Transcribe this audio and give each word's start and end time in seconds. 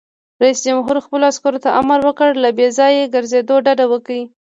رئیس 0.43 0.59
جمهور 0.65 0.97
خپلو 1.05 1.23
عسکرو 1.31 1.59
ته 1.63 1.69
امر 1.79 1.99
وکړ؛ 2.03 2.29
له 2.43 2.49
بې 2.57 2.67
ځایه 2.77 3.11
ګرځېدو 3.15 3.55
ډډه 3.65 3.85
وکړئ! 3.91 4.21